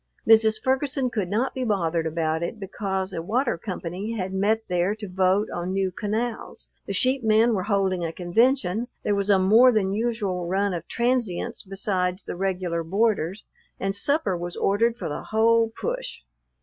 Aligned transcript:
Mrs. 0.27 0.59
Ferguson 0.59 1.11
could 1.11 1.29
not 1.29 1.53
be 1.53 1.63
bothered 1.63 2.07
about 2.07 2.41
it, 2.41 2.59
because 2.59 3.13
a 3.13 3.21
water 3.21 3.55
company 3.55 4.13
had 4.17 4.33
met 4.33 4.63
there 4.67 4.95
to 4.95 5.07
vote 5.07 5.47
on 5.53 5.73
new 5.73 5.91
canals, 5.91 6.69
the 6.87 6.91
sheep 6.93 7.23
men 7.23 7.53
were 7.53 7.65
holding 7.69 8.03
a 8.03 8.11
convention, 8.11 8.87
there 9.03 9.13
was 9.13 9.29
a 9.29 9.37
more 9.37 9.71
than 9.71 9.93
usual 9.93 10.47
run 10.47 10.73
of 10.73 10.87
transients 10.87 11.61
besides 11.61 12.25
the 12.25 12.35
regular 12.35 12.81
boarders, 12.83 13.45
and 13.79 13.95
supper 13.95 14.35
was 14.35 14.55
ordered 14.55 14.97
for 14.97 15.07
the 15.07 15.21
whole 15.25 15.69
push. 15.79 16.21